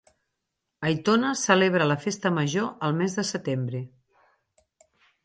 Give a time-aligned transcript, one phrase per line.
[0.87, 3.83] Aitona celebra la festa major al mes de setembre.